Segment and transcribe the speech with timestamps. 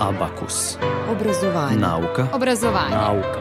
[0.00, 0.76] Abakus.
[1.10, 1.76] Obrazovanje.
[1.76, 2.26] Nauka.
[2.32, 2.96] Obrazovanje.
[2.96, 3.40] Nauka.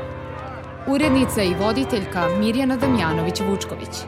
[0.87, 4.03] Urednica i voditeljka Mirjana Damjanović-Vučković.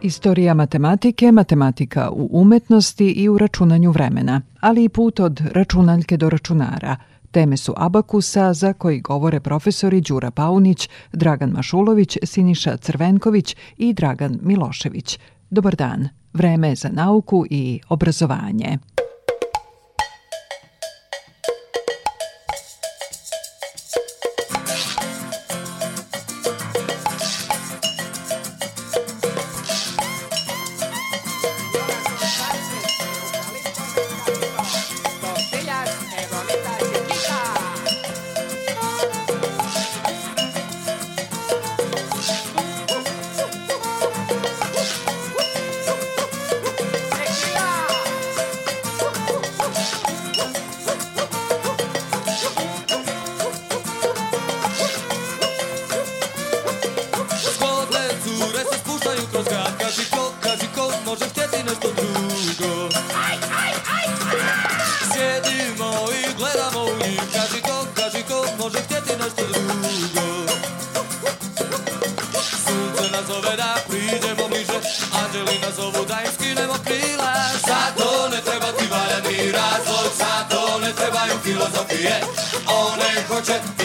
[0.00, 6.30] Istorija matematike, matematika u umetnosti i u računanju vremena, ali i put od računaljke do
[6.30, 6.96] računara.
[7.30, 14.38] Teme su abakusa za koji govore profesori Đura Paunić, Dragan Mašulović, Siniša Crvenković i Dragan
[14.42, 15.18] Milošević.
[15.50, 16.19] Dobar dan.
[16.32, 18.78] Vreme za nauku i obrazovanje.
[81.42, 82.20] filozofię.
[82.66, 83.79] One hoće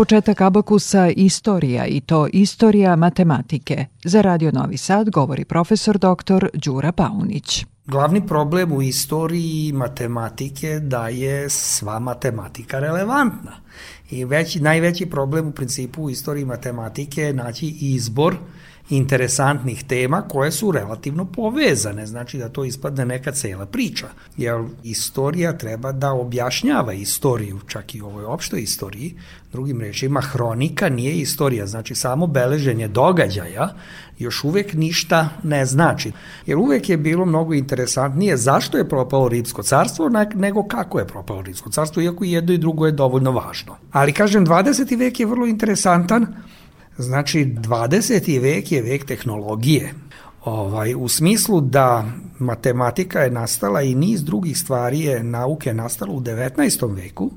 [0.00, 3.86] početak abakusa istorija i to istorija matematike.
[4.04, 6.46] Za Radio Novi Sad govori profesor dr.
[6.54, 7.66] Đura Paunić.
[7.86, 13.52] Glavni problem u istoriji matematike da je sva matematika relevantna.
[14.10, 18.36] I veći, najveći problem u principu u istoriji matematike je naći izbor
[18.90, 24.06] interesantnih tema koje su relativno povezane, znači da to ispadne neka cela priča.
[24.36, 29.14] Jer istorija treba da objašnjava istoriju, čak i u ovoj opštoj istoriji,
[29.52, 33.74] drugim rečima, hronika nije istorija, znači samo beleženje događaja
[34.18, 36.12] još uvek ništa ne znači.
[36.46, 41.42] Jer uvek je bilo mnogo interesantnije zašto je propalo Rimsko carstvo nego kako je propalo
[41.42, 43.76] Rimsko carstvo, iako i jedno i drugo je dovoljno važno.
[43.92, 44.98] Ali kažem, 20.
[44.98, 46.26] vek je vrlo interesantan,
[47.00, 48.40] Znači, 20.
[48.42, 49.94] vek je vek tehnologije.
[50.44, 52.04] Ovaj, u smislu da
[52.38, 56.96] matematika je nastala i niz drugih stvari je nauke nastalo u 19.
[56.96, 57.30] veku,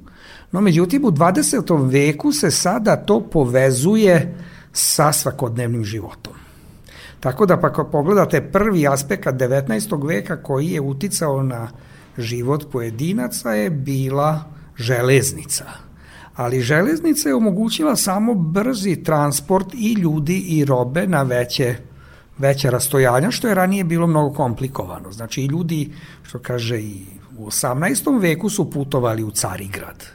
[0.51, 1.91] no međutim u 20.
[1.91, 4.35] veku se sada to povezuje
[4.73, 6.33] sa svakodnevnim životom.
[7.19, 10.07] Tako da pa ako pogledate prvi aspekt 19.
[10.07, 11.69] veka koji je uticao na
[12.17, 14.43] život pojedinaca je bila
[14.77, 15.65] železnica.
[16.35, 21.75] Ali železnica je omogućila samo brzi transport i ljudi i robe na veće
[22.37, 25.11] veća rastojanja, što je ranije bilo mnogo komplikovano.
[25.11, 25.91] Znači i ljudi,
[26.23, 27.05] što kaže i
[27.37, 28.21] u 18.
[28.21, 30.05] veku su putovali u Carigrad.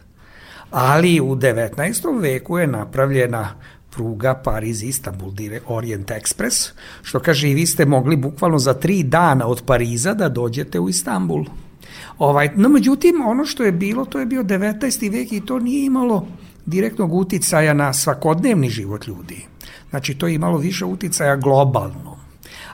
[0.70, 2.20] Ali u 19.
[2.20, 3.48] veku je napravljena
[3.90, 6.70] pruga Pariz-Istanbul, Orient Express,
[7.02, 10.88] što kaže i vi ste mogli bukvalno za tri dana od Pariza da dođete u
[10.88, 11.44] Istanbul.
[12.18, 15.12] Ovaj, no, međutim, ono što je bilo, to je bio 19.
[15.12, 16.26] vek i to nije imalo
[16.66, 19.46] direktnog uticaja na svakodnevni život ljudi.
[19.90, 22.18] Znači, to je imalo više uticaja globalno.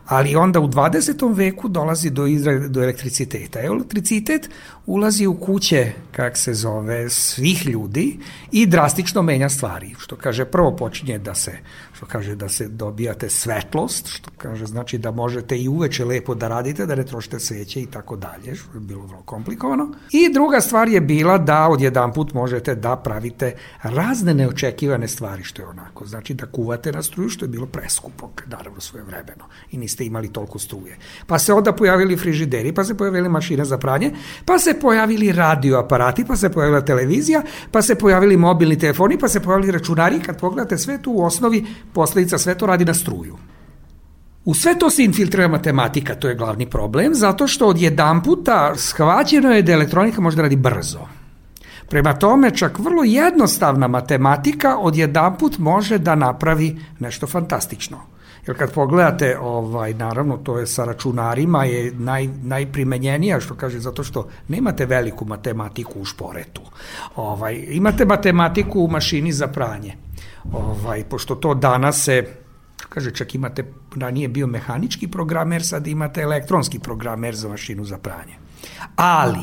[0.07, 1.37] Ali onda u 20.
[1.37, 2.25] veku dolazi do,
[2.69, 3.63] do elektriciteta.
[3.63, 4.51] Elektricitet
[4.87, 8.19] ulazi u kuće, kak se zove, svih ljudi
[8.53, 9.95] i drastično menja stvari.
[9.99, 11.59] Što kaže, prvo počinje da se,
[12.05, 16.49] što kaže, da se dobijate svetlost, što kaže, znači da možete i uveče lepo da
[16.49, 19.89] radite, da ne trošite sveće i tako dalje, što je bilo vrlo komplikovano.
[20.13, 25.63] I druga stvar je bila da odjedan put možete da pravite razne neočekivane stvari, što
[25.63, 29.79] je onako, znači da kuvate na struju, što je bilo preskupo, naravno svoje vremeno i
[29.79, 30.99] niste imali toliko struje.
[31.27, 34.11] Pa se onda pojavili frižideri, pa se pojavili mašine za pranje,
[34.45, 39.41] pa se pojavili radioaparati, pa se pojavila televizija, pa se pojavili mobilni telefoni, pa se
[39.41, 40.21] pojavili računari.
[40.21, 43.37] Kad pogledate sve tu u osnovi, posledica sve to radi na struju.
[44.45, 48.73] U sve to se infiltrira matematika, to je glavni problem, zato što od jedan puta
[48.77, 51.01] shvaćeno je da elektronika može da radi brzo.
[51.89, 58.01] Prema tome, čak vrlo jednostavna matematika od jedan put može da napravi nešto fantastično.
[58.47, 64.05] Jer kad pogledate, ovaj, naravno, to je sa računarima je naj, najprimenjenija, što kaže, zato
[64.05, 66.61] što nemate veliku matematiku u šporetu.
[67.17, 69.97] Ovaj, imate matematiku u mašini za pranje.
[70.53, 72.45] Ovaj, pošto to danas se
[72.89, 73.65] kaže čak imate,
[73.97, 78.37] ranije bio mehanički programer, sad imate elektronski programer za mašinu za pranje.
[78.97, 79.43] Ali,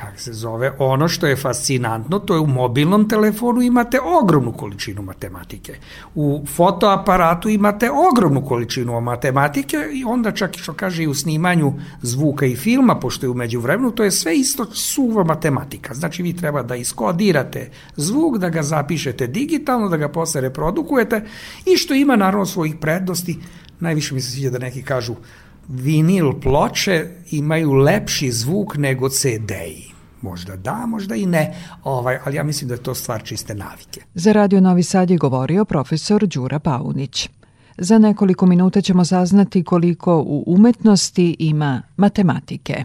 [0.00, 5.02] kak se zove, ono što je fascinantno, to je u mobilnom telefonu imate ogromnu količinu
[5.02, 5.74] matematike.
[6.14, 11.72] U fotoaparatu imate ogromnu količinu matematike i onda čak što kaže i u snimanju
[12.02, 15.94] zvuka i filma, pošto je umeđu vremenu, to je sve isto suva matematika.
[15.94, 21.24] Znači vi treba da iskodirate zvuk, da ga zapišete digitalno, da ga posle reprodukujete
[21.66, 23.38] i što ima naravno svojih prednosti,
[23.80, 25.14] najviše mi se sviđa da neki kažu
[25.68, 29.87] vinil ploče imaju lepši zvuk nego CD-i.
[30.22, 31.54] Možda da, možda i ne,
[31.84, 34.00] ovaj, ali ja mislim da je to stvar čiste navike.
[34.14, 37.28] Za Radio Novi Sad je govorio profesor Đura Paunić.
[37.78, 42.84] Za nekoliko minuta ćemo saznati koliko u umetnosti ima matematike.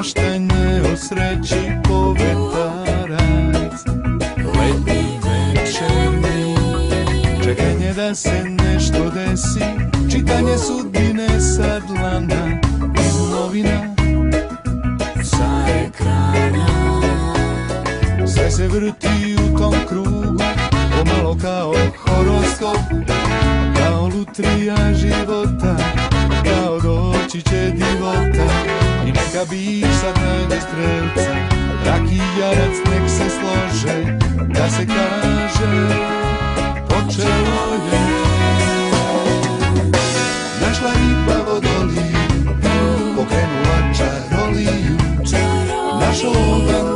[0.00, 0.49] Uvek maštanje
[29.40, 31.34] neka bi sad najde strelca
[31.86, 34.18] Rak i jarac nek se slože
[34.54, 35.88] Da se kaže
[36.88, 38.00] Počelo je.
[40.60, 42.18] Našla riba vodoliju
[43.16, 44.96] Pokrenula čaroliju
[46.00, 46.89] Našao bandevicu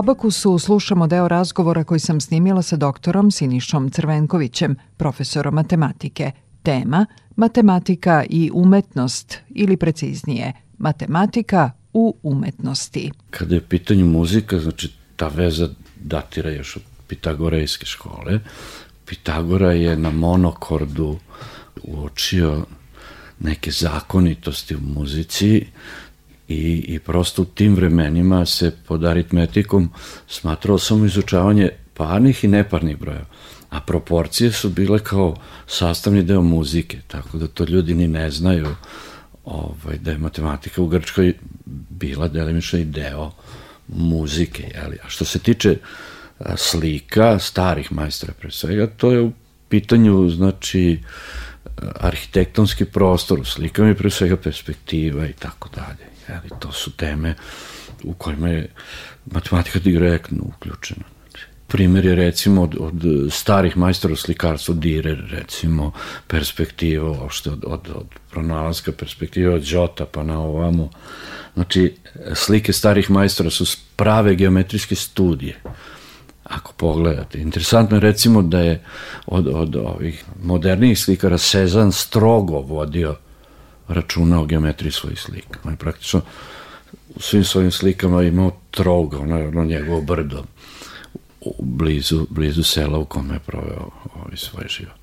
[0.00, 6.30] Abakusu slušamo deo razgovora koji sam snimila sa doktorom Sinišom Crvenkovićem, profesorom matematike.
[6.62, 13.10] Tema Matematika i umetnost ili preciznije Matematika u umetnosti.
[13.30, 18.40] Kada je u pitanju muzika, znači ta veza datira još od Pitagorejske škole.
[19.06, 21.18] Pitagora je na monokordu
[21.82, 22.66] uočio
[23.40, 25.66] neke zakonitosti u muzici
[26.50, 29.90] i, i prosto u tim vremenima se pod aritmetikom
[30.28, 33.24] smatralo samo izučavanje parnih i neparnih brojeva.
[33.70, 38.66] A proporcije su bile kao sastavni deo muzike, tako da to ljudi ni ne znaju
[39.44, 41.34] ovaj, da je matematika u Grčkoj
[41.90, 43.30] bila delimično i deo
[43.88, 44.72] muzike.
[44.74, 44.98] Jeli?
[45.04, 45.76] A što se tiče
[46.56, 49.32] slika starih majstora pre svega, to je u
[49.68, 50.98] pitanju znači
[52.00, 56.10] arhitektonski prostor u slikama i pre svega perspektiva i tako dalje.
[56.30, 57.34] Jeli, to su teme
[58.04, 58.68] u kojima je
[59.26, 61.04] matematika direktno uključena.
[61.30, 65.92] Znači, Primer je recimo od, od starih majstora u slikarstvu Direr, recimo
[66.26, 70.90] perspektiva, ošte od, od, od pronalaska perspektive od Đota pa na ovamo.
[71.54, 71.96] Znači,
[72.34, 75.60] slike starih majstora su prave geometrijske studije
[76.44, 77.38] ako pogledate.
[77.38, 78.82] Interesantno je recimo da je
[79.26, 83.16] od, od ovih modernijih slikara Sezan strogo vodio
[83.90, 85.58] računa o geometriji svojih slika.
[85.64, 86.20] On je praktično
[87.14, 90.44] u svim svojim slikama imao troga, ono, ono njegovo brdo
[91.40, 95.00] u blizu, blizu sela u kome je proveo ovaj svoj život.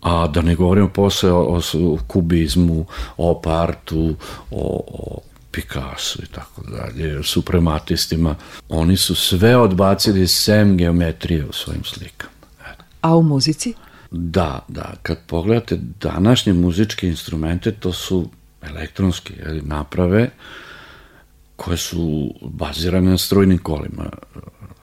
[0.00, 2.86] A da ne govorimo posle o, o, o kubizmu,
[3.16, 4.16] o partu,
[4.50, 8.34] o, o Picasso i tako dalje, suprematistima.
[8.68, 12.32] Oni su sve odbacili sem geometrije u svojim slikama.
[13.00, 13.74] A u muzici?
[14.14, 18.28] Da, da, kad pogledate današnje muzičke instrumente, to su
[18.62, 20.30] elektronske jeli, naprave
[21.56, 24.10] koje su bazirane na strojnim kolima.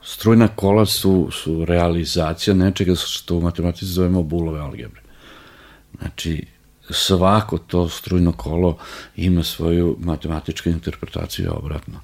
[0.02, 5.00] Strojna kola su, su realizacija nečega što u matematici zovemo bulove algebre.
[5.98, 6.46] Znači,
[6.90, 8.78] svako to strujno kolo
[9.16, 12.00] ima svoju matematičku interpretaciju obratno.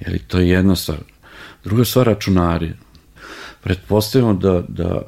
[0.00, 0.98] Jer to je jedna stvar.
[1.64, 2.72] Druga stvar, računari.
[3.62, 5.02] Pretpostavimo da, da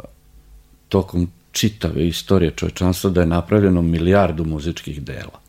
[0.88, 5.40] tokom čitave istorije čovečanstva da je napravljeno milijardu muzičkih dela.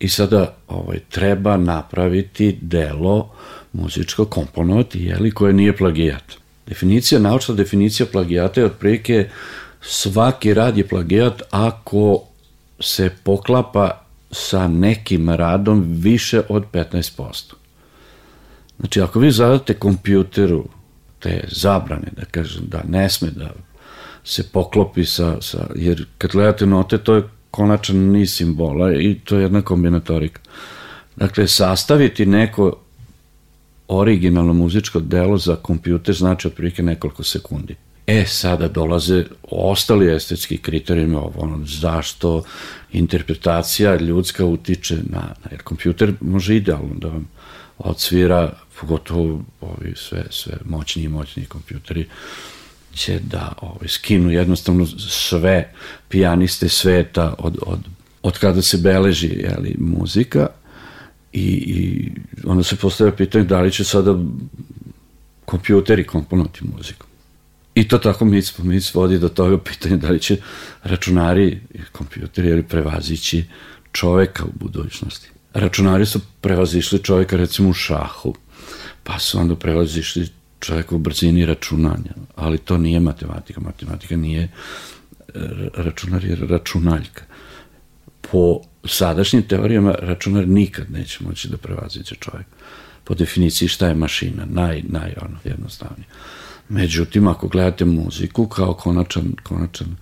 [0.00, 3.30] I sada ovaj, treba napraviti delo
[3.72, 6.34] muzičko komponovati, jeli, koje nije plagijat.
[6.66, 9.28] Definicija, naučna definicija plagijata je otprilike
[9.80, 12.22] svaki rad je plagijat ako
[12.80, 17.54] se poklapa sa nekim radom više od 15%.
[18.78, 20.64] Znači, ako vi zadate kompjuteru
[21.18, 23.50] te zabrane, da kažem, da ne sme da
[24.24, 29.36] se poklopi sa, sa jer kad gledate note, to je konačan niz simbola i to
[29.36, 30.40] je jedna kombinatorika.
[31.16, 32.76] Dakle, sastaviti neko
[33.88, 37.76] originalno muzičko delo za kompjuter znači otprilike nekoliko sekundi.
[38.06, 42.42] E, sada dolaze ostali estetski kriterijumi, ovo, ono, zašto
[42.92, 47.28] interpretacija ljudska utiče na, na jer kompjuter može idealno da vam
[47.78, 52.06] odsvira, pogotovo ovi sve, sve moćniji i moćniji kompjuteri,
[52.94, 55.72] će da ovaj, skinu jednostavno sve
[56.08, 57.78] pijaniste sveta od, od,
[58.22, 60.46] od kada se beleži jeli, muzika
[61.32, 62.10] i, i
[62.44, 64.18] onda se postavlja pitanje da li će sada
[65.44, 67.06] kompjuteri komponovati muziku.
[67.74, 70.36] I to tako mic po mic vodi do toga pitanja da li će
[70.82, 73.44] računari i kompjuteri ili prevazići
[73.92, 75.30] čoveka u budućnosti.
[75.54, 78.34] Računari su prevazišli čoveka recimo u šahu,
[79.02, 80.28] pa su onda prevazišli
[80.64, 83.60] čoveka u brzini računanja, ali to nije matematika.
[83.60, 84.48] Matematika nije e,
[85.74, 87.22] računar je računaljka.
[88.20, 92.46] Po sadašnjim teorijama računar nikad neće moći da prevaziće čovjek.
[93.04, 96.08] Po definiciji šta je mašina, naj, naj ono, jednostavnije.
[96.68, 99.96] Međutim, ako gledate muziku kao konačan, konačan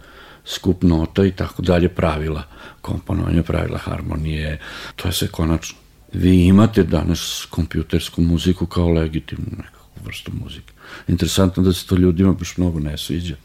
[0.45, 2.43] skup nota i tako dalje pravila,
[2.81, 4.59] komponovanje pravila harmonije,
[4.97, 5.79] to je sve konačno.
[6.13, 10.73] Vi imate danas kompjutersku muziku kao legitimnu nekakvu vrstu muzike.
[11.09, 13.37] Interesantno da se to ljudima baš mnogo ne sviđa.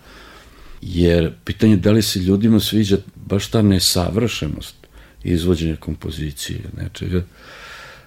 [0.82, 4.76] Jer pitanje da li se ljudima sviđa baš ta nesavršenost
[5.24, 7.24] izvođenja kompozicije, nečega,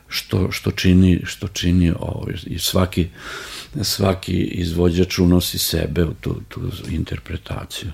[0.08, 3.08] što, što čini, što čini ovo, i svaki,
[3.82, 6.60] svaki izvođač unosi sebe u tu, tu
[6.90, 7.90] interpretaciju.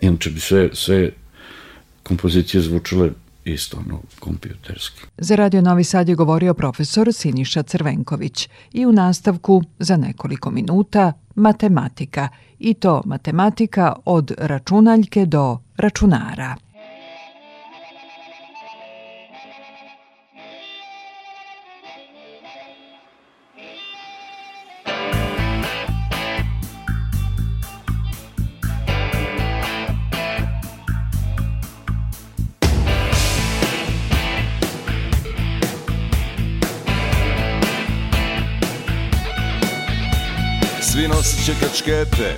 [0.00, 1.10] Inače bi sve, sve
[2.02, 3.10] kompozicije zvučale
[3.44, 5.02] isto ono kompjuterski.
[5.18, 11.12] Za Radio Novi Sad je govorio profesor Siniša Crvenković i u nastavku za nekoliko minuta
[11.34, 12.28] matematika
[12.58, 16.56] i to matematika od računaljke do računara.
[41.82, 42.36] Kačkete,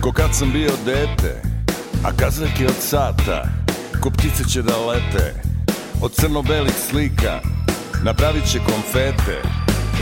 [0.00, 1.42] ko kad sam bio dete
[2.04, 3.48] A kazaljke od sata,
[4.02, 5.34] ko ptice će da lete
[6.02, 7.40] Od crno-belih slika,
[8.04, 9.42] napravit će konfete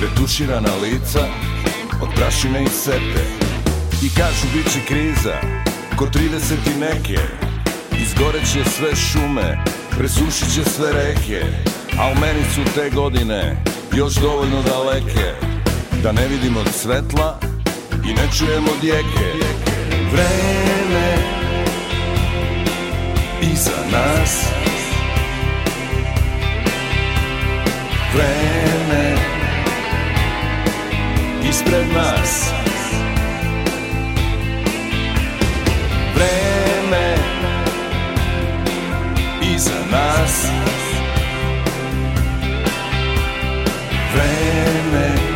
[0.02, 1.26] Retuširana lica,
[2.02, 3.24] od prašine i sete.
[4.02, 5.36] I kažu bit će kriza,
[5.96, 7.20] ko 30 i neke
[8.02, 9.64] Izgoreće sve šume,
[9.98, 11.42] presušit će sve reke
[11.98, 13.56] A u meni su te godine
[13.96, 15.32] još dovoljno daleke
[16.02, 17.45] Da ne vidimo svetla
[18.08, 19.46] i ne čujemo djeke
[20.12, 21.16] Vreme
[23.40, 24.44] iza nas.
[28.14, 29.14] Vreme
[31.48, 32.50] ispred nas.
[36.14, 37.14] Vreme
[39.54, 40.46] iza nas.
[44.14, 45.35] Vreme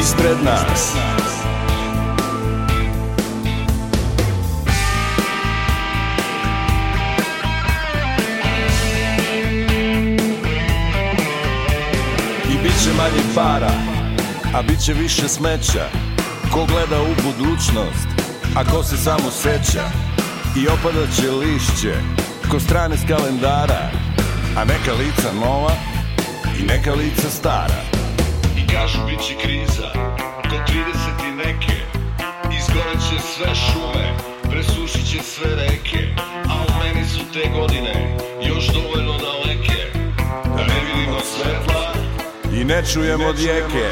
[0.00, 0.94] ispred nas.
[12.50, 13.70] I bit će manje para,
[14.54, 15.84] a bit će više smeća.
[16.52, 18.08] Ko gleda u budućnost,
[18.56, 19.84] a ko se samo seća.
[20.56, 21.94] I opadaće lišće,
[22.50, 23.90] ko strane s kalendara.
[24.56, 25.72] A neka lica nova
[26.60, 27.97] i neka lica stara
[28.72, 29.90] Kažu bit će kriza,
[30.50, 31.76] do 30 i neke.
[32.58, 34.16] Izgoreće sve šume,
[34.50, 35.98] presušit će sve reke.
[36.50, 39.98] A u meni su te godine još dovoljno daleke.
[40.44, 41.94] Da ne vidimo svetla.
[42.60, 43.88] I ne čujemo djeke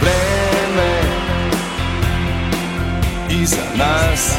[0.00, 1.02] Vreme
[3.42, 4.36] iza nas.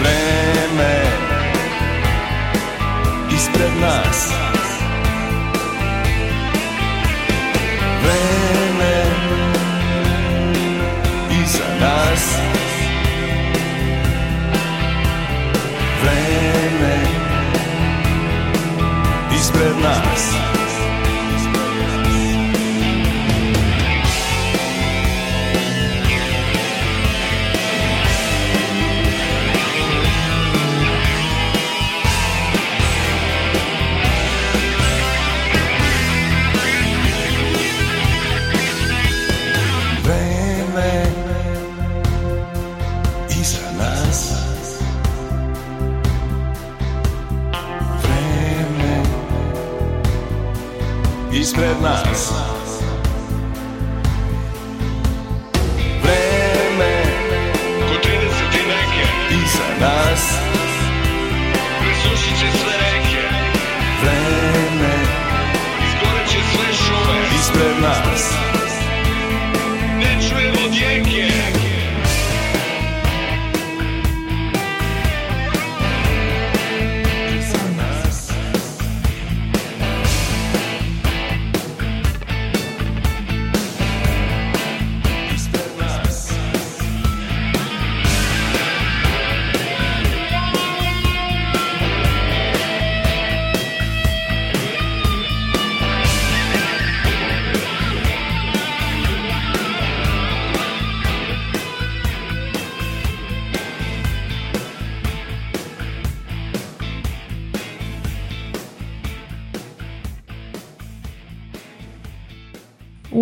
[0.00, 1.02] Vreme
[3.34, 4.43] ispred nas.
[19.54, 20.33] ispred nas.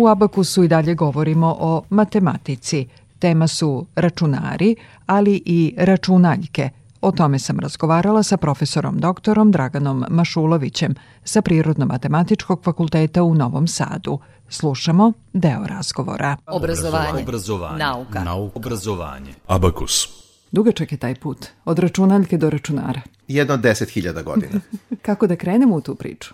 [0.03, 2.87] U Abakusu i dalje govorimo o matematici.
[3.19, 6.69] Tema su računari, ali i računaljke.
[7.01, 14.19] O tome sam razgovarala sa profesorom doktorom Draganom Mašulovićem sa Prirodno-matematičkog fakulteta u Novom Sadu.
[14.49, 16.37] Slušamo deo razgovora.
[16.47, 17.23] Obrazovanje.
[17.23, 17.77] Obrazovanje.
[17.77, 18.23] Nauka.
[18.23, 18.59] Nauka.
[18.59, 19.33] Obrazovanje.
[19.47, 20.07] Abakus.
[20.51, 23.01] Dugačak je taj put, od računaljke do računara.
[23.27, 24.59] jedno 10.000 godina.
[25.05, 26.33] Kako da krenemo u tu priču?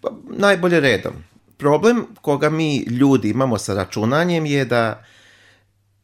[0.00, 1.12] Pa, najbolje redom.
[1.60, 5.04] Problem koga mi ljudi imamo sa računanjem je da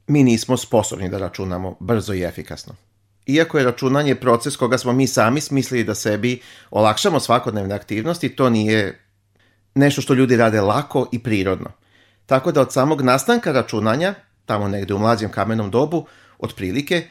[0.07, 2.75] mi nismo sposobni da računamo brzo i efikasno.
[3.27, 6.41] Iako je računanje proces koga smo mi sami smislili da sebi
[6.71, 9.01] olakšamo svakodnevne aktivnosti, to nije
[9.75, 11.73] nešto što ljudi rade lako i prirodno.
[12.27, 14.15] Tako da od samog nastanka računanja,
[14.47, 16.07] tamo negde u mlađem kamenom dobu,
[16.39, 17.07] otprilike,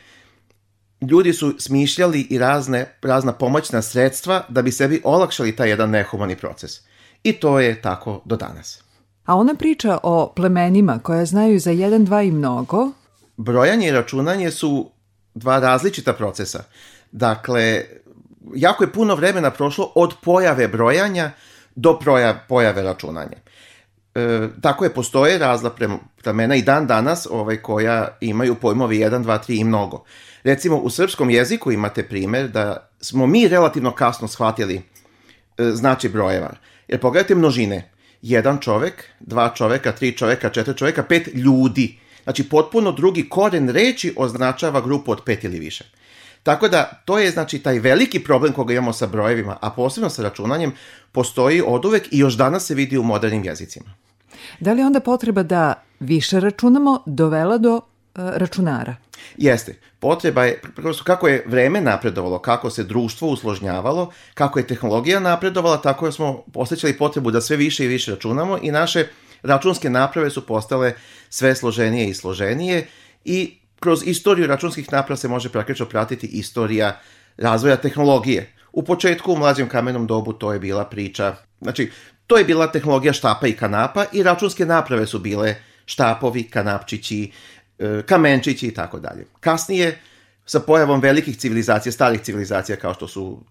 [1.02, 6.36] ljudi su smišljali i razne, razna pomoćna sredstva da bi sebi olakšali taj jedan nehumani
[6.36, 6.82] proces.
[7.26, 8.84] I to je tako do danas.
[9.26, 12.92] A ona priča o plemenima koja znaju za jedan, dva i mnogo,
[13.38, 14.92] Brojanje i računanje su
[15.34, 16.64] dva različita procesa.
[17.12, 17.86] Dakle,
[18.56, 21.32] jako je puno vremena prošlo od pojave brojanja
[21.76, 23.38] do proja, pojave računanja.
[24.16, 25.76] E, tako je, postoje razla
[26.24, 30.04] plemena i dan danas ovaj, koja imaju pojmovi 1, 2, 3 i mnogo.
[30.44, 34.82] Recimo, u srpskom jeziku imate primer da smo mi relativno kasno shvatili
[35.58, 36.50] e, znači brojeva.
[36.88, 37.92] Jer pogledajte množine.
[38.22, 41.98] Jedan čovek, dva čoveka, tri čoveka, četiri čoveka, pet ljudi.
[42.24, 45.86] Znači, potpuno drugi koren reči označava grupu od pet ili više.
[46.44, 50.24] Tako da, to je znači taj veliki problem koga imamo sa brojevima, a posebno sa
[50.24, 50.72] računanjem,
[51.12, 53.94] postoji oduvek i još danas se vidi u modernim jezicima.
[54.60, 57.82] da li onda potreba da više računamo dovela do
[58.16, 58.96] računara?
[59.38, 59.76] Jeste.
[60.00, 65.82] Potreba je, prosto kako je vreme napredovalo, kako se društvo usložnjavalo, kako je tehnologija napredovala,
[65.82, 69.08] tako smo osjećali potrebu da sve više i više računamo i naše
[69.44, 70.94] računske naprave su postale
[71.30, 72.88] sve složenije i složenije
[73.26, 77.00] i kroz istoriju računskih naprava se može praktično pratiti istorija
[77.38, 78.54] razvoja tehnologije.
[78.72, 81.92] U početku u mlađem kamenom dobu to je bila priča, znači
[82.28, 87.30] to je bila tehnologija štapa i kanapa i računske naprave su bile štapovi, kanapčići, e,
[88.06, 89.26] kamenčići i tako dalje.
[89.40, 90.00] Kasnije,
[90.46, 93.44] sa pojavom velikih civilizacija, starih civilizacija kao što su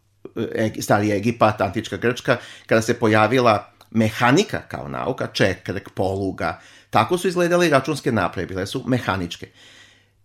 [0.54, 6.60] e, stari Egipat, antička Grčka, kada se pojavila mehanika kao nauka, čekrek, poluga,
[6.90, 9.48] tako su izgledale i računske naprave, bile su mehaničke.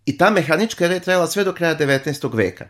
[0.06, 2.36] I ta mehanička era je trajala sve do kraja 19.
[2.36, 2.66] veka.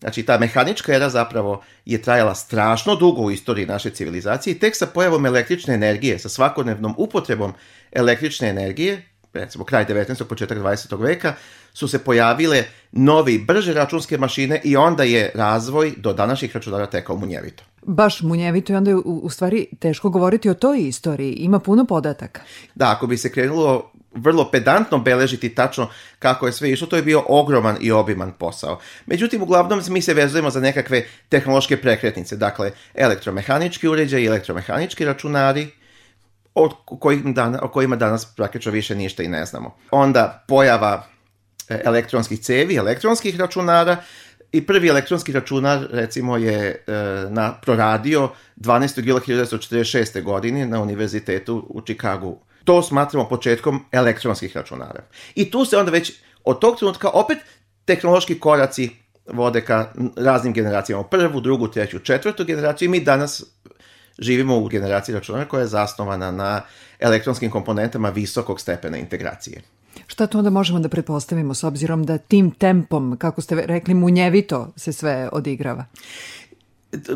[0.00, 4.76] Znači, ta mehanička era zapravo je trajala strašno dugo u istoriji naše civilizacije i tek
[4.76, 7.52] sa pojavom električne energije, sa svakodnevnom upotrebom
[7.92, 9.02] električne energije,
[9.36, 10.24] recimo kraj 19.
[10.24, 11.02] početak 20.
[11.02, 11.34] veka,
[11.72, 17.16] su se pojavile novi, brže računske mašine i onda je razvoj do današnjih računara tekao
[17.16, 17.64] munjevito.
[17.82, 21.32] Baš munjevito i onda je u, u stvari teško govoriti o toj istoriji.
[21.32, 22.40] Ima puno podataka.
[22.74, 27.02] Da, ako bi se krenulo vrlo pedantno beležiti tačno kako je sve išlo, to je
[27.02, 28.78] bio ogroman i obiman posao.
[29.06, 35.68] Međutim, uglavnom mi se vezujemo za nekakve tehnološke prekretnice, dakle elektromehanički uređaj i elektromehanički računari,
[36.56, 36.68] o,
[37.00, 39.76] kojim dana, o kojima danas praktično više ništa i ne znamo.
[39.90, 41.06] Onda pojava
[41.68, 43.96] e, elektronskih cevi, elektronskih računara
[44.52, 46.92] i prvi elektronski računar recimo je e,
[47.30, 49.06] na proradio 12.
[49.06, 50.22] jula 1946.
[50.22, 52.38] godine na univerzitetu u Čikagu.
[52.64, 55.02] To smatramo početkom elektronskih računara.
[55.34, 56.12] I tu se onda već
[56.44, 57.38] od tog trenutka opet
[57.84, 58.90] tehnološki koraci
[59.26, 61.04] vode ka raznim generacijama.
[61.04, 63.44] Prvu, drugu, treću, četvrtu generaciju i mi danas
[64.18, 66.62] živimo u generaciji računara koja je zasnovana na
[66.98, 69.62] elektronskim komponentama visokog stepena integracije.
[70.06, 74.72] Šta to onda možemo da pretpostavimo s obzirom da tim tempom, kako ste rekli, munjevito
[74.76, 75.84] se sve odigrava?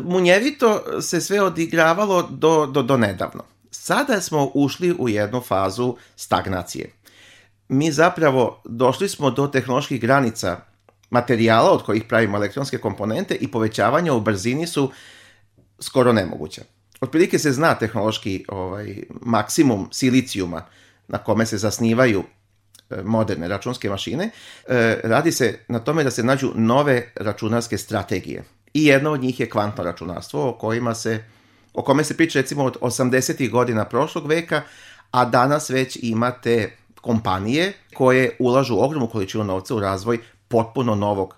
[0.03, 3.43] munjevito se sve odigravalo do, do, do nedavno.
[3.71, 6.91] Sada smo ušli u jednu fazu stagnacije.
[7.69, 10.59] Mi zapravo došli smo do tehnoloških granica
[11.09, 14.91] materijala od kojih pravimo elektronske komponente i povećavanja u brzini su
[15.79, 16.61] skoro nemoguća.
[17.01, 20.65] Otprilike se zna tehnološki ovaj, maksimum silicijuma
[21.07, 22.23] na kome se zasnivaju
[22.89, 24.29] e, moderne računske mašine.
[24.67, 28.43] E, radi se na tome da se nađu nove računarske strategije.
[28.73, 31.23] I jedna od njih je kvantno računarstvo o kojima se
[31.73, 33.49] o kome se priča recimo od 80.
[33.49, 34.61] godina prošlog veka,
[35.11, 41.35] a danas već imate kompanije koje ulažu ogromnu količinu novca u razvoj potpuno novog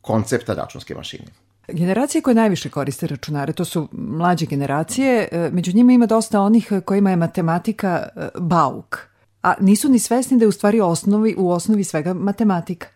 [0.00, 1.26] koncepta računske mašine.
[1.68, 6.72] Generacije koje najviše koriste računare, to su mlađe generacije, e, među njima ima dosta onih
[6.84, 8.98] kojima je matematika e, bauk,
[9.42, 12.86] a nisu ni svesni da je u stvari osnovi, u osnovi svega matematika.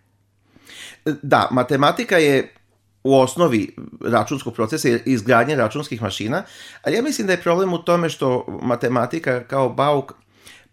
[1.23, 2.55] Da, matematika je
[3.05, 6.43] u osnovi računskog procesa i izgradnje računskih mašina,
[6.83, 10.13] ali ja mislim da je problem u tome što matematika kao bauk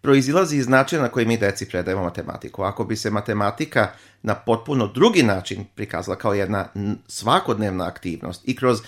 [0.06, 2.64] proizilazi iz načina na koji mi deci predajemo matematiku.
[2.64, 3.88] Ako bi se matematika
[4.24, 6.68] na potpuno drugi način prikazala kao jedna
[7.08, 8.82] svakodnevna aktivnost i kroz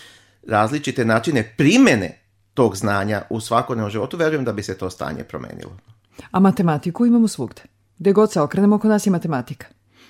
[0.48, 2.20] različite načine primene
[2.54, 5.78] tog znanja u svakodnevnom životu, verujem da bi se to stanje promenilo.
[6.32, 7.62] A matematiku imamo svugde.
[7.98, 9.68] Gde god se okrenemo, oko nas je matematika.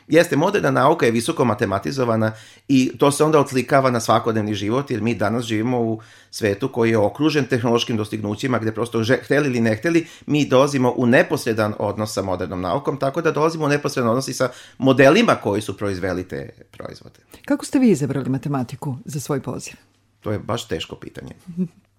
[0.07, 2.31] Jeste, moderna nauka je visoko matematizovana
[2.67, 5.99] i to se onda odslikava na svakodnevni život, jer mi danas živimo u
[6.31, 10.93] svetu koji je okružen tehnološkim dostignućima, gde prosto že, hteli ili ne hteli, mi dolazimo
[10.97, 15.35] u neposredan odnos sa modernom naukom, tako da dolazimo u neposredan odnos i sa modelima
[15.35, 17.19] koji su proizveli te proizvode.
[17.45, 19.73] Kako ste vi izabrali matematiku za svoj poziv?
[20.19, 21.31] To je baš teško pitanje.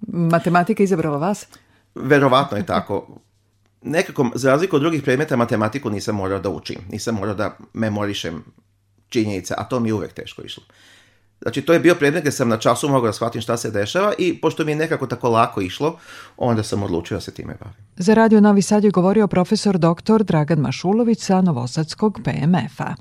[0.07, 1.47] Matematika izabrala vas?
[1.94, 3.18] Verovatno je tako
[3.83, 6.81] nekako, za razliku od drugih predmeta, matematiku nisam morao da učim.
[6.91, 8.45] Nisam morao da memorišem
[9.09, 10.62] činjenice, a to mi je uvek teško išlo.
[11.43, 14.12] Znači, to je bio predmet gde sam na času mogao da shvatim šta se dešava
[14.19, 15.99] i pošto mi je nekako tako lako išlo,
[16.37, 17.77] onda sam odlučio da se time bavim.
[17.97, 20.23] Za Radio Novi Sad je govorio profesor dr.
[20.23, 22.95] Dragan Mašulović sa Novosadskog PMF-a.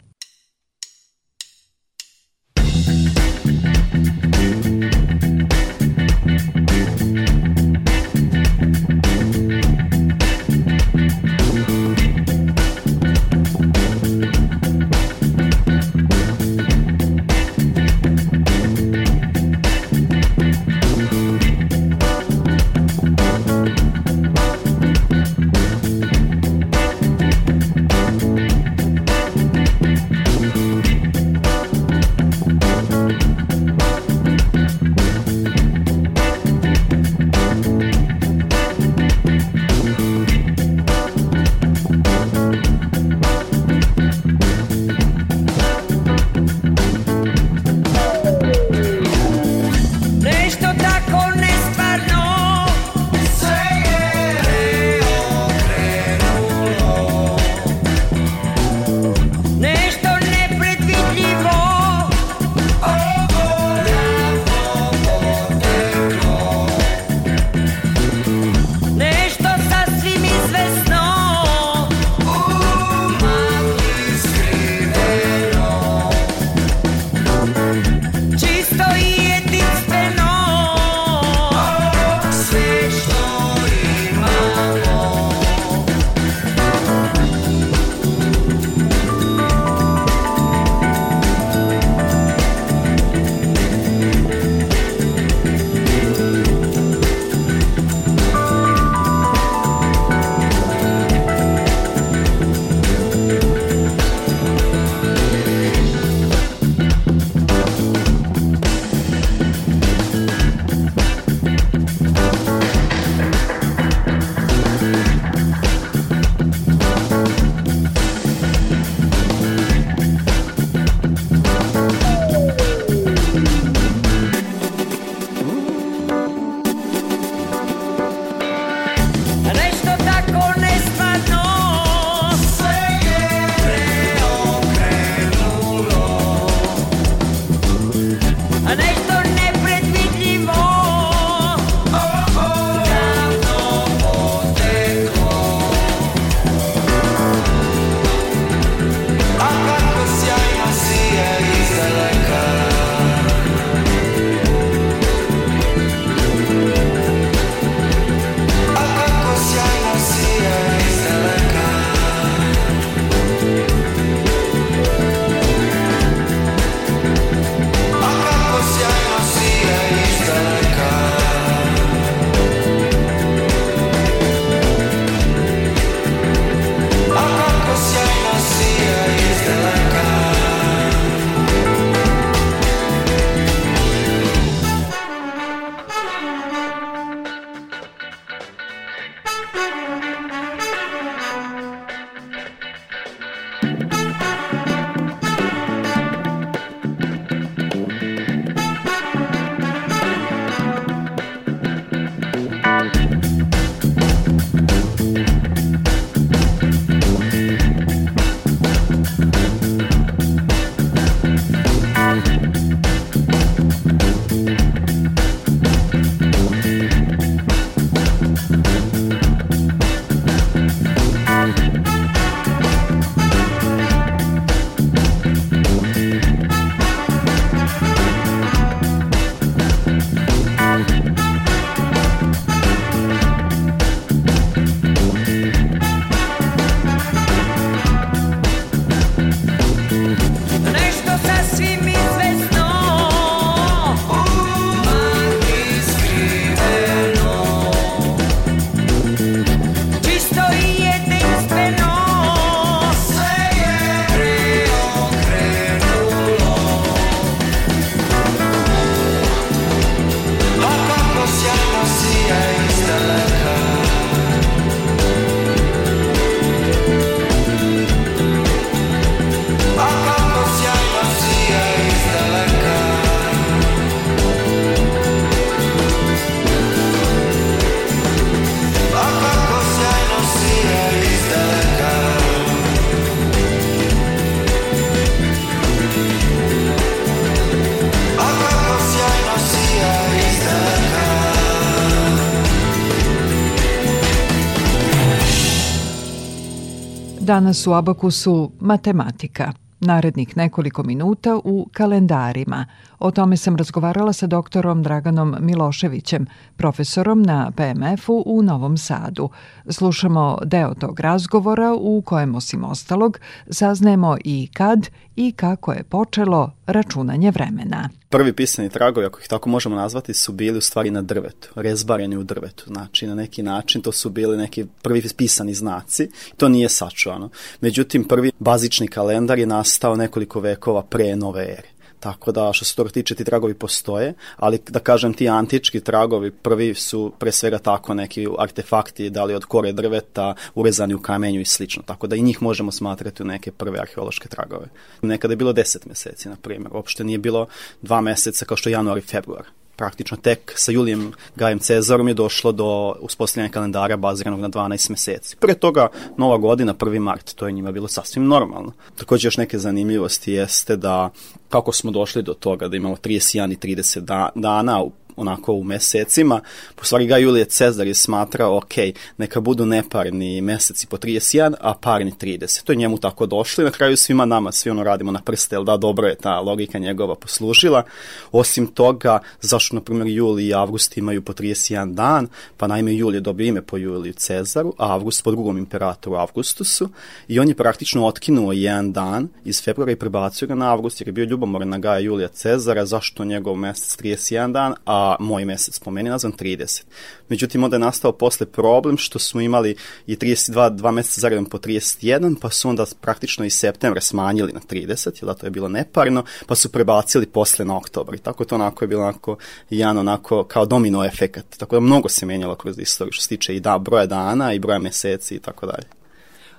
[297.38, 299.54] Danas u Abakusu matematika.
[299.80, 302.66] Narednih nekoliko minuta u kalendarima.
[303.00, 306.26] O tome sam razgovarala sa doktorom Draganom Miloševićem,
[306.58, 309.30] profesorom na PMF-u u Novom Sadu.
[309.70, 316.52] Slušamo deo tog razgovora u kojem, osim ostalog, saznajemo i kad i kako je počelo
[316.66, 317.90] računanje vremena.
[318.10, 322.18] Prvi pisani tragovi, ako ih tako možemo nazvati, su bili u stvari na drvetu, rezbareni
[322.18, 322.64] u drvetu.
[322.68, 326.10] Znači, na neki način to su bili neki prvi pisani znaci.
[326.38, 327.30] To nije sačuvano.
[327.62, 331.77] Međutim, prvi bazični kalendar je nastao nekoliko vekova pre nove ere.
[332.00, 336.32] Tako da što se toga tiče ti tragovi postoje, ali da kažem ti antički tragovi
[336.32, 341.42] prvi su pre svega tako neki artefakti da li od kore drveta urezani u kamenju
[341.42, 341.84] i slično.
[341.86, 344.68] Tako da i njih možemo smatrati u neke prve arheološke tragove.
[345.02, 346.74] Nekada je bilo 10 meseci, na primjer.
[346.74, 347.48] Uopšte nije bilo
[347.82, 349.46] dva meseca kao što januar i februar
[349.78, 355.36] praktično tek sa Julijem Gajem Cezarom je došlo do uspostavljanja kalendara baziranog na 12 meseci.
[355.36, 355.88] Pre toga
[356.18, 357.00] Nova godina, 1.
[357.00, 358.72] mart, to je njima bilo sasvim normalno.
[358.96, 361.10] Takođe još neke zanimljivosti jeste da
[361.50, 364.84] kako smo došli do toga da imamo 31 i 30 da, dana
[365.18, 366.42] onako u mesecima.
[366.76, 368.74] Po stvari ga Julije Cezar je smatrao, ok,
[369.18, 372.64] neka budu neparni meseci po 31, a parni 30.
[372.64, 375.56] To je njemu tako došlo i na kraju svima nama, svi ono radimo na prste,
[375.56, 377.84] jel da, dobro je ta logika njegova poslužila.
[378.32, 382.28] Osim toga, zašto, na primjer, Juli i Avgust imaju po 31 dan,
[382.58, 386.90] pa naime Juli je dobio ime po Juliju Cezaru, a Avgust po drugom imperatoru Avgustusu
[387.28, 391.08] i on je praktično otkinuo jedan dan iz februara i prebacio ga na Avgust jer
[391.08, 395.80] je bio ljubomoran na Gaja Julija Cezara, zašto njegov mesec 31 dan, a moj mesec
[395.80, 396.84] po meni nazvan 30.
[397.30, 399.76] Međutim, onda je nastao posle problem što smo imali
[400.08, 404.60] i 32, dva meseca zaredom po 31, pa su onda praktično i septembra smanjili na
[404.60, 408.16] 30, jer da to je bilo neparno, pa su prebacili posle na oktobar.
[408.16, 409.38] I tako to onako je bilo onako
[409.70, 411.46] jedan onako kao domino efekat.
[411.58, 414.60] Tako da mnogo se menjalo kroz istoriju što se tiče i da, broja dana i
[414.60, 415.97] broja meseci i tako dalje.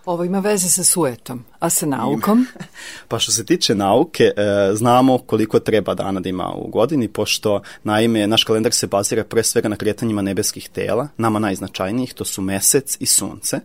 [0.05, 2.46] Ovo ima veze sa suetom, a sa naukom?
[3.09, 4.32] pa što se tiče nauke, e,
[4.74, 9.42] znamo koliko treba dana da ima u godini, pošto naime naš kalendar se bazira pre
[9.42, 13.61] svega na kretanjima nebeskih tela, nama najznačajnijih, to su mesec i sunce.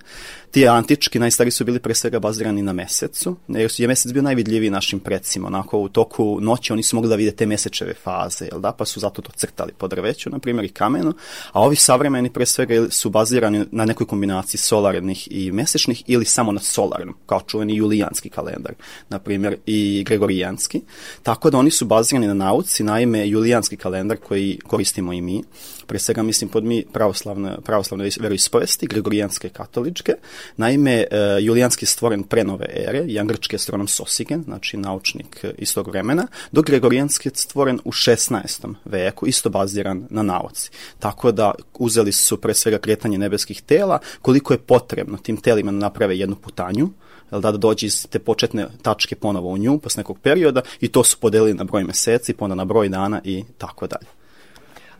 [0.51, 4.69] Ti antički najstariji su bili pre svega bazirani na mesecu, jer je mesec bio najvidljiviji
[4.69, 5.47] našim predsima.
[5.47, 8.71] Onako, u toku noći oni su mogli da vide te mesečeve faze, jel da?
[8.71, 11.13] pa su zato to crtali po drveću, na primjer, i kamenu.
[11.51, 16.51] A ovi savremeni pre svega su bazirani na nekoj kombinaciji solarnih i mesečnih ili samo
[16.51, 18.73] na solarnom, kao čuveni julijanski kalendar,
[19.09, 20.81] na primjer, i gregorijanski.
[21.23, 25.43] Tako da oni su bazirani na nauci, naime, julijanski kalendar koji koristimo i mi,
[25.87, 30.13] pre svega mislim pod mi pravoslavne, pravoslavne veroispovesti, gregorijanske katoličke.
[30.57, 31.07] Naime, e,
[31.41, 36.27] julijanski je stvoren pre nove ere, jedan grčki astronom Sosigen, znači naučnik iz tog vremena,
[36.51, 38.73] dok gregorijanski je stvoren u 16.
[38.85, 40.69] veku, isto baziran na nauci.
[40.99, 45.77] Tako da uzeli su pre svega kretanje nebeskih tela, koliko je potrebno tim telima da
[45.77, 46.89] naprave jednu putanju,
[47.31, 51.03] da, da dođe iz te početne tačke ponovo u nju posle nekog perioda i to
[51.03, 54.07] su podelili na broj meseci, pa onda na broj dana i tako dalje.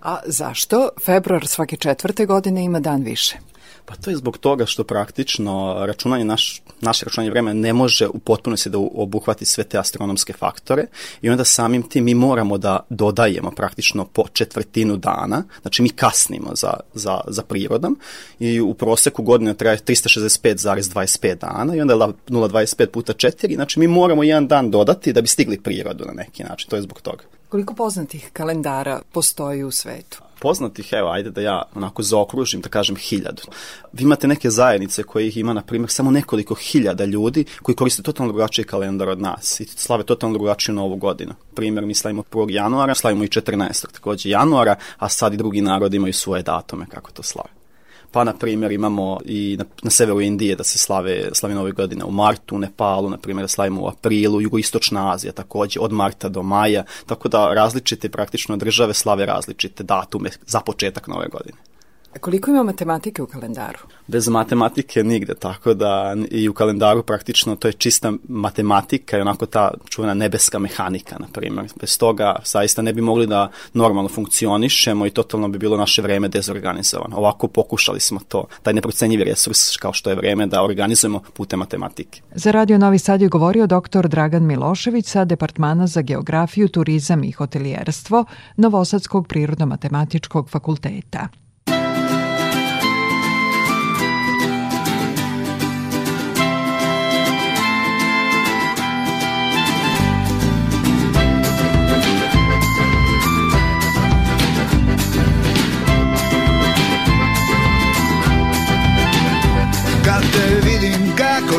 [0.01, 3.37] A zašto februar svake četvrte godine ima dan više?
[3.85, 8.19] Pa to je zbog toga što praktično računanje naš, naše računanje vremena ne može u
[8.19, 10.85] potpunosti da obuhvati sve te astronomske faktore
[11.21, 16.55] i onda samim tim mi moramo da dodajemo praktično po četvrtinu dana, znači mi kasnimo
[16.55, 17.99] za, za, za prirodom
[18.39, 23.87] i u proseku godine traje 365,25 dana i onda je 0,25 puta 4, znači mi
[23.87, 27.23] moramo jedan dan dodati da bi stigli prirodu na neki način, to je zbog toga.
[27.49, 30.21] Koliko poznatih kalendara postoji u svetu?
[30.43, 33.41] Poznatih, evo, ajde da ja onako zaokružim, da kažem hiljadu.
[33.93, 38.03] Vi imate neke zajednice koje ih ima, na primjer, samo nekoliko hiljada ljudi koji koriste
[38.03, 41.33] totalno drugačiji kalendar od nas i slave totalno drugačiju novu godinu.
[41.55, 42.51] Primjer, mi slavimo 1.
[42.51, 43.91] januara, slavimo i 14.
[43.93, 47.62] takođe januara, a sad i drugi narodi imaju svoje datume kako to slave.
[48.13, 52.05] Pa, na primjer, imamo i na, na severu Indije da se slave, slave nove godine
[52.05, 56.29] u martu, u Nepalu, na primjer, da slavimo u aprilu, jugoistočna Azija takođe, od marta
[56.29, 61.57] do maja, tako da različite praktično države slave različite datume za početak nove godine.
[62.15, 63.79] A koliko ima matematike u kalendaru?
[64.07, 69.45] Bez matematike nigde, tako da i u kalendaru praktično to je čista matematika i onako
[69.45, 71.65] ta čuvena nebeska mehanika, na primjer.
[71.79, 76.27] Bez toga zaista ne bi mogli da normalno funkcionišemo i totalno bi bilo naše vreme
[76.27, 77.17] dezorganizovano.
[77.17, 82.21] Ovako pokušali smo to, taj neprocenjivi resurs kao što je vreme da organizujemo putem matematike.
[82.35, 84.07] Za Radio Novi Sad je govorio dr.
[84.07, 88.25] Dragan Milošević sa Departmana za geografiju, turizam i hotelijerstvo
[88.57, 91.42] Novosadskog prirodno-matematičkog fakulteta.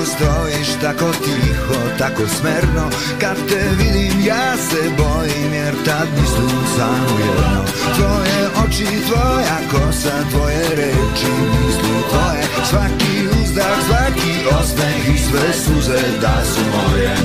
[0.04, 2.90] Stojiš tako tiho, tako smerno.
[3.20, 7.64] Kad te vidim ja se bojim jer tad mislim samo jedno.
[7.96, 12.44] Tvoje oči, tvoja kosa, tvoje reči, misli tvoje.
[12.70, 17.16] Svaki uzdah, svaki osmeh i sve suze da su moje.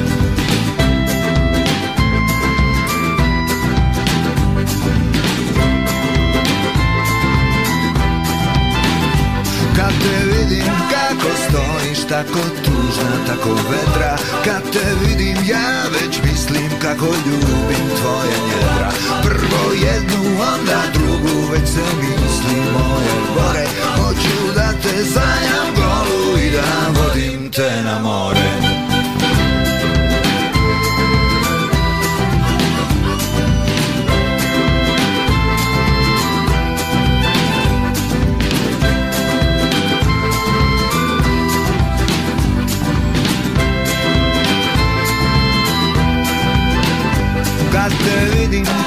[9.76, 16.70] Kad te vidim kako stojiš tako tužna, tako vedra Kad te vidim ja već mislim
[16.82, 18.92] kako ljubim tvoje njedra.
[19.24, 23.66] Prvo jednu, onda drugu, već se misli moje gore.
[23.96, 28.89] Hoću da te sanjam golu i da vodim te na more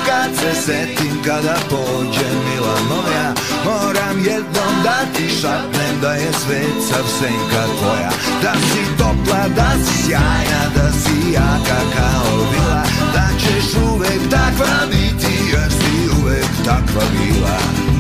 [0.07, 3.34] kad se setim, kada pođe mila moja
[3.64, 8.11] Moram jednom da ti šapnem da je svet sav senka tvoja.
[8.42, 12.82] Da si topla, da si sjajna, da si jaka kao vila
[13.14, 17.91] Da ćeš uvek takva biti, jer si uvek takva bila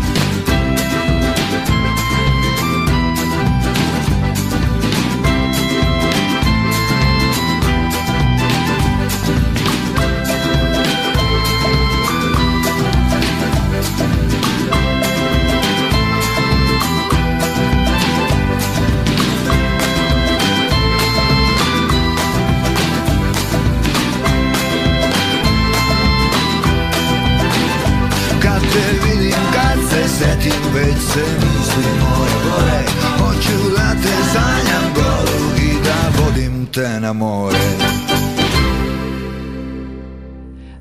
[30.74, 32.82] već se misli moje gore
[33.18, 37.58] Hoću da te sanjam golu i da vodim te na more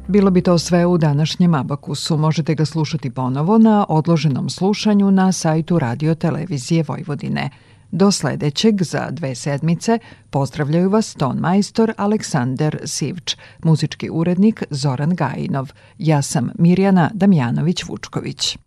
[0.07, 2.17] Bilo bi to sve u današnjem Abakusu.
[2.17, 7.49] Možete ga slušati ponovo na odloženom slušanju na sajtu Radio Televizije Vojvodine.
[7.91, 15.71] Do sledećeg za dve sedmice pozdravljaju vas ton majstor Aleksandar Sivč, muzički urednik Zoran Gajinov.
[15.97, 18.57] Ja sam Mirjana Damjanović-Vučković.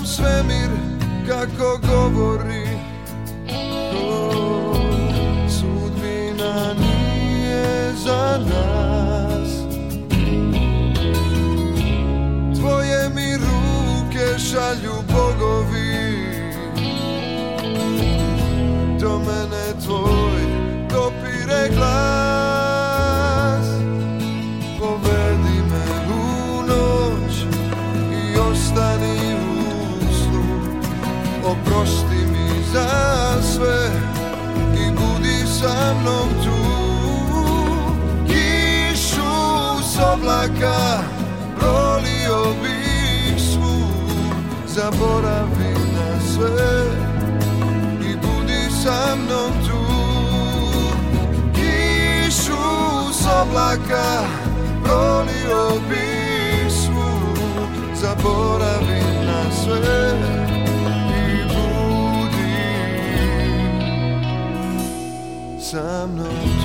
[0.00, 0.70] Slušam svemir
[1.28, 2.69] kako govori
[40.40, 41.02] s oblaka
[41.58, 43.88] prolio bih svu
[44.66, 46.84] Zaboravi na sve
[48.00, 49.82] i budi sa mnom tu.
[51.54, 54.28] Kišu s oblaka
[54.84, 57.10] prolio bih svu
[57.94, 60.18] Zaboravi na sve
[61.18, 62.56] i budi
[65.60, 66.59] sa mnom tu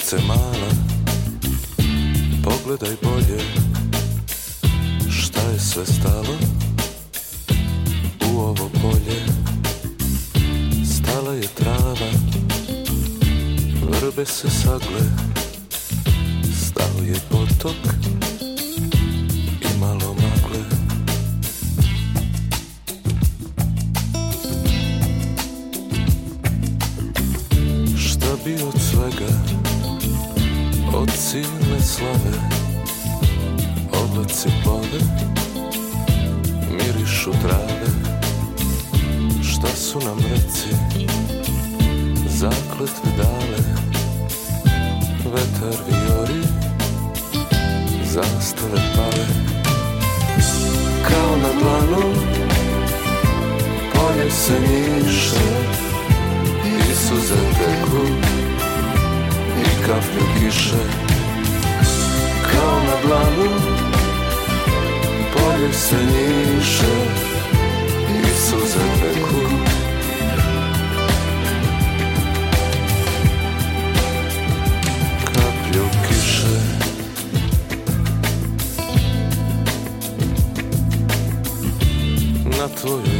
[0.00, 0.70] Ljubičice mala,
[2.44, 3.40] pogledaj bolje
[5.10, 6.36] Šta je sve stalo
[8.32, 9.24] u ovo polje.
[10.84, 12.10] Stala je trava,
[13.82, 15.06] vrbe se sagle
[16.66, 17.76] Stao je potok,
[82.80, 83.19] 所う。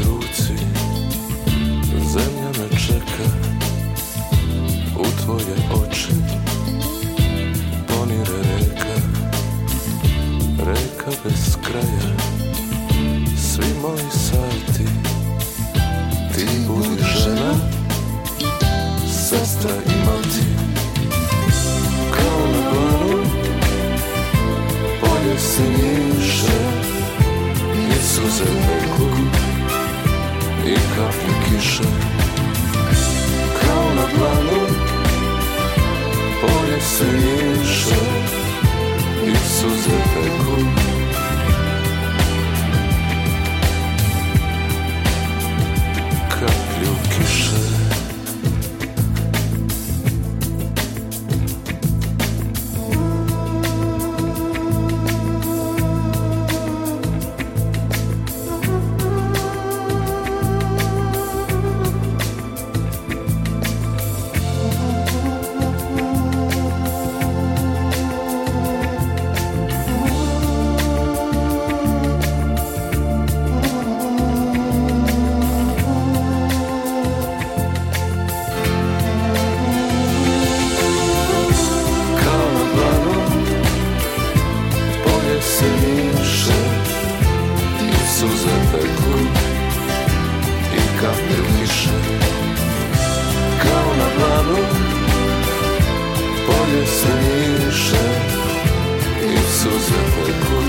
[88.20, 89.12] suze teku
[90.76, 91.96] i kaplje kiše
[93.62, 94.58] Kao na dlanu
[96.46, 98.04] polje se njiše
[99.22, 100.60] i suze teku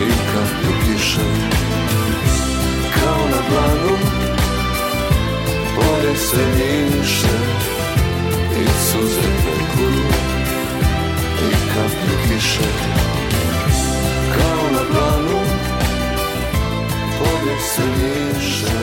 [0.00, 1.28] i kaplje kiše
[2.94, 3.96] Kao na dlanu
[5.76, 7.38] polje se njiše
[8.60, 9.88] i suze teku
[11.42, 13.17] i kaplje kiše
[17.30, 18.78] Povijek se njiše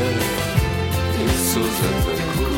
[1.26, 2.55] I suze teku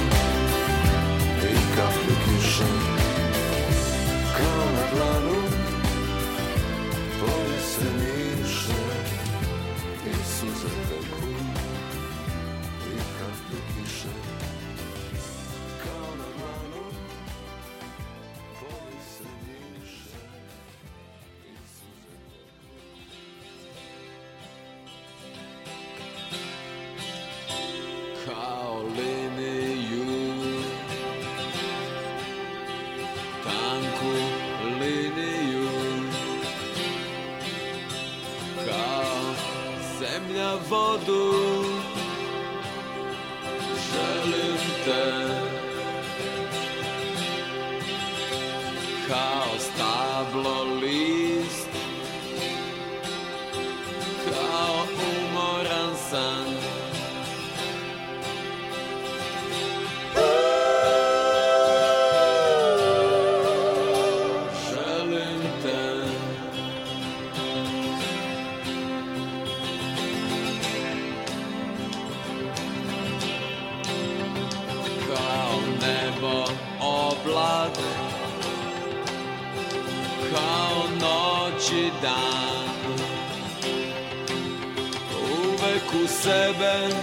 [86.27, 86.93] uvek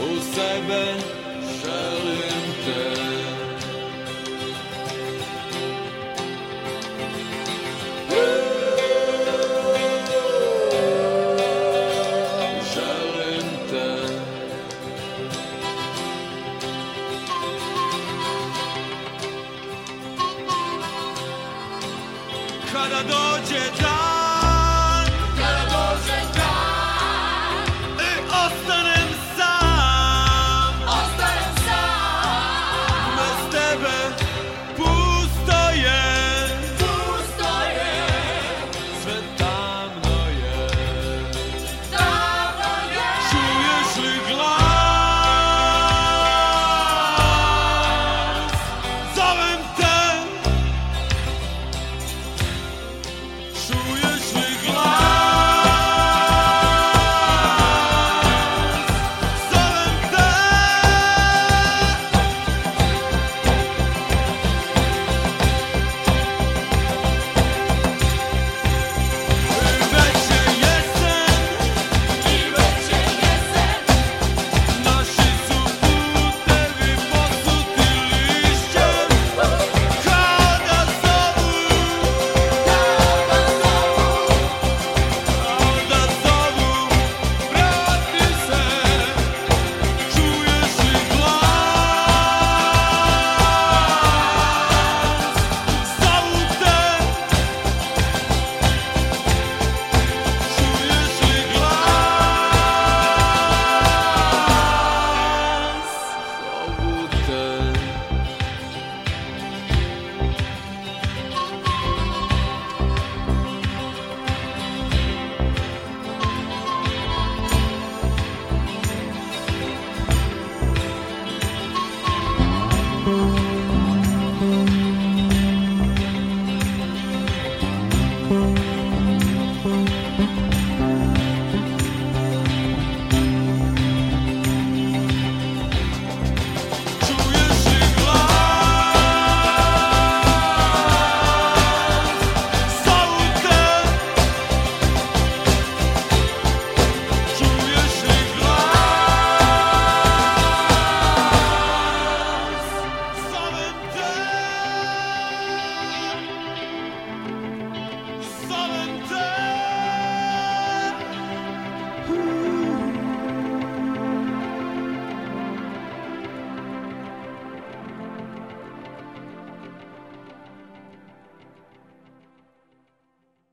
[0.00, 0.95] u sebe